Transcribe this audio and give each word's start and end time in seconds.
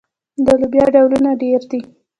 د 0.45 0.47
لوبیا 0.61 0.85
ډولونه 0.93 1.29
ډیر 1.41 1.61
دي. 1.71 1.81